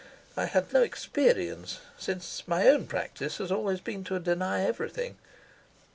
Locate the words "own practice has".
2.67-3.51